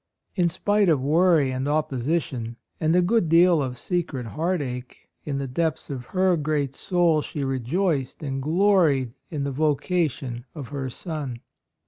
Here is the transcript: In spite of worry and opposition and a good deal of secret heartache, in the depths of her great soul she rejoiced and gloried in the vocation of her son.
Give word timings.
In 0.35 0.49
spite 0.49 0.89
of 0.89 0.99
worry 1.03 1.51
and 1.51 1.67
opposition 1.67 2.55
and 2.79 2.95
a 2.95 3.03
good 3.03 3.29
deal 3.29 3.61
of 3.61 3.77
secret 3.77 4.25
heartache, 4.25 5.09
in 5.25 5.37
the 5.37 5.45
depths 5.45 5.91
of 5.91 6.05
her 6.05 6.35
great 6.37 6.73
soul 6.73 7.21
she 7.21 7.43
rejoiced 7.43 8.23
and 8.23 8.41
gloried 8.41 9.13
in 9.29 9.43
the 9.43 9.51
vocation 9.51 10.43
of 10.55 10.69
her 10.69 10.89
son. 10.89 11.41